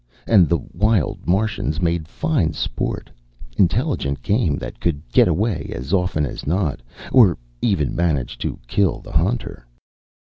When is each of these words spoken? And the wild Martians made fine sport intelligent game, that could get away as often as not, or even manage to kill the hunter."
And 0.25 0.49
the 0.49 0.57
wild 0.73 1.27
Martians 1.27 1.79
made 1.79 2.07
fine 2.07 2.53
sport 2.53 3.11
intelligent 3.55 4.23
game, 4.23 4.55
that 4.55 4.79
could 4.79 4.99
get 5.11 5.27
away 5.27 5.71
as 5.75 5.93
often 5.93 6.25
as 6.25 6.47
not, 6.47 6.81
or 7.13 7.37
even 7.61 7.95
manage 7.95 8.39
to 8.39 8.57
kill 8.67 9.01
the 9.01 9.11
hunter." 9.11 9.63